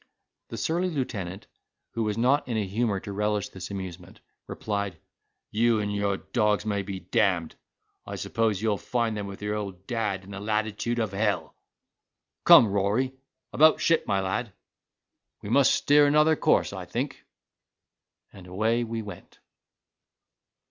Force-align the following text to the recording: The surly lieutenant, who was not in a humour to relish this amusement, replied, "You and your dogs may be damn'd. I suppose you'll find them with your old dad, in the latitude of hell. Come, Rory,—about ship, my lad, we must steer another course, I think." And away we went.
The 0.47 0.57
surly 0.57 0.89
lieutenant, 0.89 1.45
who 1.91 2.01
was 2.01 2.17
not 2.17 2.47
in 2.47 2.57
a 2.57 2.65
humour 2.65 2.99
to 3.01 3.11
relish 3.13 3.49
this 3.49 3.69
amusement, 3.69 4.19
replied, 4.47 4.97
"You 5.51 5.79
and 5.79 5.93
your 5.95 6.17
dogs 6.17 6.65
may 6.65 6.81
be 6.81 6.99
damn'd. 7.01 7.53
I 8.07 8.15
suppose 8.15 8.63
you'll 8.63 8.79
find 8.79 9.15
them 9.15 9.27
with 9.27 9.43
your 9.43 9.53
old 9.53 9.85
dad, 9.85 10.23
in 10.23 10.31
the 10.31 10.39
latitude 10.39 10.97
of 10.97 11.11
hell. 11.11 11.53
Come, 12.45 12.65
Rory,—about 12.69 13.79
ship, 13.79 14.07
my 14.07 14.21
lad, 14.21 14.51
we 15.43 15.49
must 15.49 15.71
steer 15.75 16.07
another 16.07 16.35
course, 16.35 16.73
I 16.73 16.85
think." 16.85 17.23
And 18.33 18.47
away 18.47 18.83
we 18.83 19.03
went. 19.03 19.37